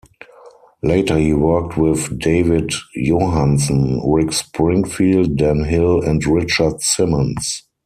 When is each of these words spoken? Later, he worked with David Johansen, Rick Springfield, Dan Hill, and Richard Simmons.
Later, 0.81 1.19
he 1.19 1.31
worked 1.35 1.77
with 1.77 2.17
David 2.17 2.73
Johansen, 2.95 4.01
Rick 4.03 4.33
Springfield, 4.33 5.37
Dan 5.37 5.63
Hill, 5.63 6.01
and 6.01 6.25
Richard 6.25 6.81
Simmons. 6.81 7.67